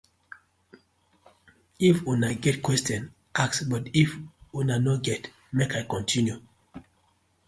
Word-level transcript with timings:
If 1.79 2.07
una 2.07 2.33
get 2.33 2.63
question, 2.63 3.13
ask 3.35 3.69
but 3.69 3.83
if 3.93 4.17
una 4.51 4.77
no 4.79 4.97
get, 4.97 5.29
mek 5.51 5.75
I 5.75 5.83
continue. 5.83 6.41